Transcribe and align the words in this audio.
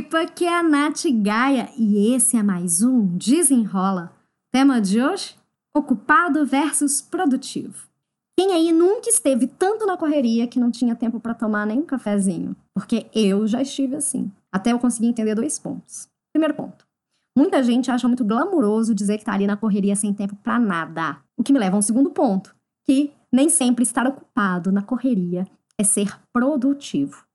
Pipa, 0.00 0.24
que 0.24 0.46
é 0.46 0.58
a 0.58 0.62
Nath 0.62 1.02
Gaia 1.20 1.68
e 1.76 2.14
esse 2.14 2.34
é 2.34 2.42
mais 2.42 2.80
um 2.80 3.06
Desenrola. 3.18 4.10
Tema 4.50 4.80
de 4.80 4.98
hoje: 4.98 5.36
ocupado 5.76 6.46
versus 6.46 7.02
produtivo. 7.02 7.86
Quem 8.34 8.54
aí 8.54 8.72
nunca 8.72 9.10
esteve 9.10 9.46
tanto 9.46 9.84
na 9.84 9.98
correria 9.98 10.46
que 10.46 10.58
não 10.58 10.70
tinha 10.70 10.96
tempo 10.96 11.20
para 11.20 11.34
tomar 11.34 11.66
nem 11.66 11.80
um 11.80 11.84
cafezinho? 11.84 12.56
Porque 12.72 13.10
eu 13.14 13.46
já 13.46 13.60
estive 13.60 13.94
assim. 13.94 14.32
Até 14.50 14.72
eu 14.72 14.78
conseguir 14.78 15.08
entender 15.08 15.34
dois 15.34 15.58
pontos. 15.58 16.08
Primeiro 16.32 16.54
ponto. 16.54 16.86
Muita 17.36 17.62
gente 17.62 17.90
acha 17.90 18.08
muito 18.08 18.24
glamuroso 18.24 18.94
dizer 18.94 19.18
que 19.18 19.24
tá 19.26 19.34
ali 19.34 19.46
na 19.46 19.58
correria 19.58 19.94
sem 19.94 20.14
tempo 20.14 20.34
para 20.36 20.58
nada. 20.58 21.18
O 21.36 21.42
que 21.42 21.52
me 21.52 21.58
leva 21.58 21.76
a 21.76 21.78
um 21.78 21.82
segundo 21.82 22.10
ponto, 22.10 22.56
que 22.86 23.12
nem 23.30 23.50
sempre 23.50 23.82
estar 23.82 24.06
ocupado 24.06 24.72
na 24.72 24.80
correria 24.80 25.46
é 25.76 25.84
ser 25.84 26.18
produtivo. 26.32 27.28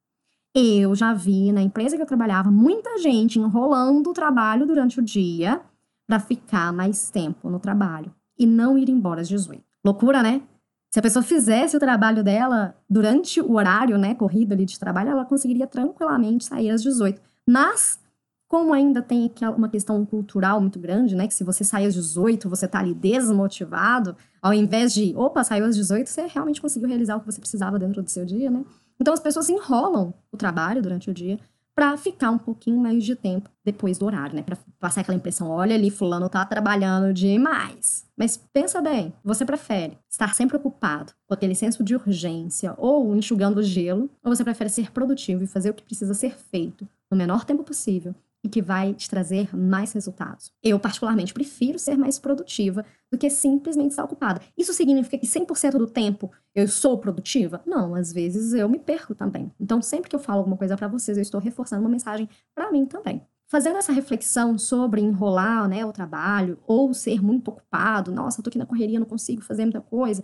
Eu 0.58 0.96
já 0.96 1.14
vi 1.14 1.52
na 1.52 1.62
empresa 1.62 1.98
que 1.98 2.02
eu 2.02 2.08
trabalhava 2.08 2.50
muita 2.50 2.98
gente 2.98 3.38
enrolando 3.38 4.10
o 4.10 4.14
trabalho 4.14 4.66
durante 4.66 5.02
o 5.02 5.04
dia 5.04 5.60
para 6.07 6.18
ficar 6.18 6.71
mais 6.71 7.10
tempo 7.10 7.50
no 7.50 7.60
trabalho 7.60 8.16
e 8.39 8.48
não 8.48 8.78
ir 8.78 8.89
embora 8.89 9.20
às 9.20 9.28
18. 9.28 9.62
Loucura, 9.84 10.24
né? 10.24 10.42
Se 10.89 11.00
a 11.00 11.02
pessoa 11.02 11.21
fizesse 11.21 11.76
o 11.76 11.79
trabalho 11.79 12.24
dela 12.24 12.74
durante 12.89 13.42
o 13.42 13.56
horário, 13.56 13.98
né, 13.98 14.15
corrido 14.15 14.54
ali 14.54 14.64
de 14.64 14.79
trabalho, 14.79 15.10
ela 15.10 15.26
conseguiria 15.26 15.68
tranquilamente 15.68 16.46
sair 16.46 16.70
às 16.70 16.82
18. 16.82 17.21
Mas 17.46 18.00
como 18.48 18.74
ainda 18.74 19.01
tem 19.01 19.29
uma 19.57 19.68
questão 19.68 20.06
cultural 20.06 20.62
muito 20.62 20.79
grande, 20.79 21.15
né? 21.15 21.28
Que 21.28 21.34
se 21.34 21.43
você 21.43 21.65
sair 21.65 21.87
às 21.87 21.96
18, 21.96 22.48
você 22.48 22.65
tá 22.65 22.79
ali 22.79 22.93
desmotivado, 22.93 24.15
ao 24.42 24.54
invés 24.54 24.93
de, 24.93 25.14
opa, 25.18 25.43
saiu 25.43 25.65
às 25.65 25.76
18, 25.76 26.07
você 26.07 26.28
realmente 26.28 26.62
conseguiu 26.62 26.87
realizar 26.87 27.18
o 27.18 27.20
que 27.20 27.26
você 27.26 27.42
precisava 27.42 27.78
dentro 27.78 28.01
do 28.01 28.10
seu 28.10 28.24
dia, 28.24 28.50
né? 28.50 28.64
Então 29.00 29.14
as 29.14 29.20
pessoas 29.20 29.50
enrolam 29.50 30.14
o 30.32 30.38
trabalho 30.38 30.82
durante 30.82 31.10
o 31.10 31.14
dia 31.14 31.40
para 31.76 31.98
ficar 31.98 32.31
um 32.31 32.38
pouquinho 32.38 32.80
mais 32.80 33.04
de 33.04 33.16
tempo 33.16 33.50
depois 33.64 33.98
do 33.98 34.06
horário, 34.06 34.34
né? 34.34 34.42
Para 34.42 34.58
passar 34.80 35.02
aquela 35.02 35.18
impressão, 35.18 35.50
olha 35.50 35.76
ali, 35.76 35.92
fulano 35.92 36.30
tá 36.30 36.46
trabalhando 36.46 37.14
demais. 37.14 38.06
Mas 38.16 38.38
pensa 38.54 38.82
bem, 38.82 39.14
você 39.22 39.44
prefere 39.44 39.98
estar 40.10 40.34
sempre 40.34 40.56
ocupado, 40.56 41.12
com 41.28 41.34
aquele 41.34 41.54
senso 41.54 41.84
de 41.84 41.94
urgência 41.94 42.74
ou 42.78 43.14
enxugando 43.14 43.58
o 43.58 43.64
gelo, 43.64 44.10
ou 44.24 44.34
você 44.34 44.44
prefere 44.44 44.70
ser 44.70 44.90
produtivo 44.92 45.44
e 45.44 45.48
fazer 45.48 45.70
o 45.70 45.74
que 45.74 45.84
precisa 45.84 46.14
ser 46.14 46.38
feito 46.38 46.88
no 47.12 47.18
menor 47.18 47.44
tempo 47.44 47.64
possível 47.64 48.16
e 48.46 48.50
que 48.50 48.62
vai 48.62 48.94
te 48.94 49.10
trazer 49.10 49.58
mais 49.58 49.92
resultados. 49.92 50.54
Eu, 50.62 50.80
particularmente, 50.80 51.34
prefiro 51.34 51.80
ser 51.80 51.98
mais 51.98 52.20
produtiva 52.20 52.86
do 53.12 53.18
que 53.18 53.28
simplesmente 53.28 53.90
estar 53.90 54.04
ocupada. 54.04 54.40
Isso 54.56 54.72
significa 54.72 55.18
que 55.18 55.26
100% 55.26 55.80
do 55.80 55.88
tempo 55.88 56.32
eu 56.54 56.68
sou 56.68 56.96
produtiva? 57.00 57.60
Não, 57.66 57.96
às 57.96 58.14
vezes 58.14 58.54
eu 58.54 58.70
me 58.70 58.78
perco 58.78 59.16
também. 59.16 59.52
Então, 59.60 59.82
sempre 59.82 60.12
que 60.12 60.16
eu 60.16 60.20
falo 60.20 60.40
alguma 60.40 60.56
coisa 60.56 60.78
para 60.78 60.88
vocês, 60.88 61.18
eu 61.18 61.24
estou 61.24 61.42
reforçando 61.42 61.82
uma 61.82 61.90
mensagem 61.90 62.30
para 62.54 62.72
mim 62.72 62.86
também. 62.86 63.20
Fazendo 63.48 63.78
essa 63.78 63.92
reflexão 63.92 64.59
sobre 64.59 65.02
enrolar 65.02 65.68
né, 65.68 65.84
o 65.84 65.92
trabalho 65.92 66.59
ou 66.68 66.94
ser 66.94 67.24
muito 67.24 67.48
ocupado, 67.48 68.12
nossa, 68.12 68.44
tô 68.44 68.50
aqui 68.50 68.59
na 68.59 68.66
correria, 68.68 69.00
não 69.00 69.08
consigo 69.08 69.42
fazer 69.42 69.64
muita 69.64 69.82
coisa, 69.82 70.24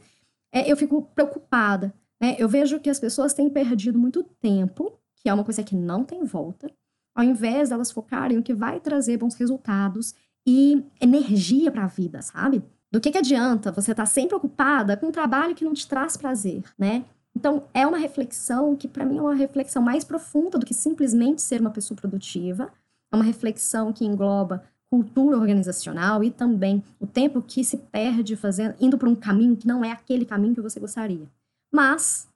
é, 0.53 0.71
eu 0.71 0.77
fico 0.77 1.01
preocupada. 1.15 1.91
Né? 2.21 2.35
Eu 2.37 2.47
vejo 2.47 2.79
que 2.79 2.89
as 2.89 2.99
pessoas 2.99 3.33
têm 3.33 3.49
perdido 3.49 3.97
muito 3.97 4.21
tempo, 4.39 4.93
que 5.15 5.27
é 5.27 5.33
uma 5.33 5.43
coisa 5.43 5.63
que 5.63 5.75
não 5.75 6.03
tem 6.03 6.23
volta, 6.23 6.69
ao 7.15 7.23
invés 7.23 7.69
delas 7.69 7.91
focarem 7.91 8.37
no 8.37 8.43
que 8.43 8.53
vai 8.53 8.79
trazer 8.79 9.17
bons 9.17 9.35
resultados 9.35 10.15
e 10.45 10.83
energia 10.99 11.71
para 11.71 11.83
a 11.83 11.87
vida, 11.87 12.21
sabe? 12.21 12.63
Do 12.91 12.99
que, 12.99 13.11
que 13.11 13.17
adianta 13.17 13.71
você 13.71 13.91
estar 13.91 14.03
tá 14.03 14.07
sempre 14.07 14.35
ocupada 14.35 14.97
com 14.97 15.07
um 15.07 15.11
trabalho 15.11 15.55
que 15.55 15.63
não 15.63 15.73
te 15.73 15.87
traz 15.87 16.17
prazer, 16.17 16.63
né? 16.77 17.05
Então, 17.35 17.63
é 17.73 17.87
uma 17.87 17.97
reflexão 17.97 18.75
que, 18.75 18.87
para 18.87 19.05
mim, 19.05 19.17
é 19.17 19.21
uma 19.21 19.33
reflexão 19.33 19.81
mais 19.81 20.03
profunda 20.03 20.57
do 20.57 20.65
que 20.65 20.73
simplesmente 20.73 21.41
ser 21.41 21.61
uma 21.61 21.71
pessoa 21.71 21.97
produtiva. 21.97 22.71
É 23.11 23.15
uma 23.15 23.23
reflexão 23.23 23.93
que 23.93 24.05
engloba 24.05 24.63
cultura 24.89 25.37
organizacional 25.37 26.21
e 26.21 26.29
também 26.29 26.83
o 26.99 27.07
tempo 27.07 27.41
que 27.41 27.63
se 27.63 27.77
perde 27.77 28.35
fazendo, 28.35 28.75
indo 28.79 28.97
por 28.97 29.07
um 29.07 29.15
caminho 29.15 29.55
que 29.55 29.65
não 29.65 29.85
é 29.85 29.91
aquele 29.91 30.25
caminho 30.25 30.53
que 30.53 30.61
você 30.61 30.79
gostaria. 30.81 31.25
Mas, 31.73 32.27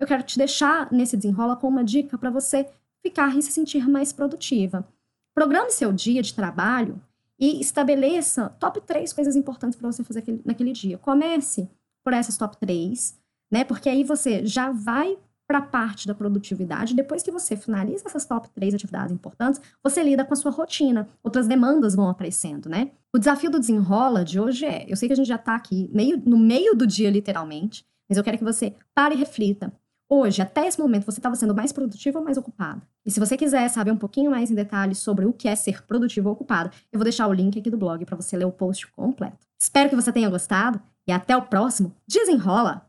eu 0.00 0.06
quero 0.06 0.22
te 0.22 0.38
deixar 0.38 0.90
nesse 0.90 1.18
desenrola 1.18 1.54
com 1.54 1.68
uma 1.68 1.84
dica 1.84 2.16
para 2.16 2.30
você 2.30 2.66
ficar 3.02 3.36
e 3.36 3.42
se 3.42 3.52
sentir 3.52 3.88
mais 3.88 4.12
produtiva. 4.12 4.86
Programe 5.34 5.70
seu 5.70 5.92
dia 5.92 6.22
de 6.22 6.34
trabalho 6.34 7.00
e 7.38 7.60
estabeleça 7.60 8.48
top 8.58 8.80
3 8.80 9.12
coisas 9.12 9.36
importantes 9.36 9.78
para 9.78 9.90
você 9.90 10.02
fazer 10.02 10.20
aquele, 10.20 10.42
naquele 10.44 10.72
dia. 10.72 10.98
Comece 10.98 11.68
por 12.04 12.12
essas 12.12 12.36
top 12.36 12.56
3, 12.56 13.16
né? 13.50 13.64
Porque 13.64 13.88
aí 13.88 14.02
você 14.02 14.44
já 14.44 14.72
vai 14.72 15.16
para 15.46 15.58
a 15.58 15.62
parte 15.62 16.06
da 16.06 16.14
produtividade. 16.14 16.94
Depois 16.94 17.22
que 17.22 17.30
você 17.30 17.56
finaliza 17.56 18.04
essas 18.06 18.26
top 18.26 18.50
3 18.50 18.74
atividades 18.74 19.12
importantes, 19.12 19.60
você 19.82 20.02
lida 20.02 20.24
com 20.24 20.34
a 20.34 20.36
sua 20.36 20.50
rotina. 20.50 21.08
Outras 21.22 21.46
demandas 21.46 21.94
vão 21.94 22.08
aparecendo, 22.08 22.68
né? 22.68 22.90
O 23.14 23.18
desafio 23.18 23.50
do 23.50 23.58
desenrola 23.58 24.24
de 24.24 24.38
hoje 24.38 24.66
é, 24.66 24.84
eu 24.86 24.96
sei 24.96 25.08
que 25.08 25.14
a 25.14 25.16
gente 25.16 25.28
já 25.28 25.36
está 25.36 25.54
aqui 25.54 25.88
meio, 25.92 26.22
no 26.24 26.36
meio 26.36 26.74
do 26.74 26.86
dia, 26.86 27.08
literalmente, 27.10 27.86
mas 28.06 28.18
eu 28.18 28.24
quero 28.24 28.36
que 28.36 28.44
você 28.44 28.74
pare 28.94 29.14
e 29.14 29.18
reflita. 29.18 29.72
Hoje, 30.10 30.40
até 30.40 30.66
esse 30.66 30.80
momento, 30.80 31.04
você 31.04 31.18
estava 31.18 31.36
sendo 31.36 31.54
mais 31.54 31.70
produtiva 31.70 32.18
ou 32.18 32.24
mais 32.24 32.38
ocupada? 32.38 32.80
E 33.04 33.10
se 33.10 33.20
você 33.20 33.36
quiser 33.36 33.68
saber 33.68 33.90
um 33.90 33.96
pouquinho 33.96 34.30
mais 34.30 34.50
em 34.50 34.54
detalhes 34.54 34.98
sobre 34.98 35.26
o 35.26 35.34
que 35.34 35.46
é 35.46 35.54
ser 35.54 35.82
produtivo 35.82 36.30
ou 36.30 36.34
ocupado, 36.34 36.70
eu 36.90 36.98
vou 36.98 37.04
deixar 37.04 37.28
o 37.28 37.32
link 37.32 37.58
aqui 37.58 37.70
do 37.70 37.76
blog 37.76 38.02
para 38.06 38.16
você 38.16 38.34
ler 38.34 38.46
o 38.46 38.52
post 38.52 38.86
completo. 38.92 39.46
Espero 39.60 39.90
que 39.90 39.96
você 39.96 40.10
tenha 40.10 40.30
gostado 40.30 40.80
e 41.06 41.12
até 41.12 41.36
o 41.36 41.42
próximo 41.42 41.94
Desenrola! 42.06 42.86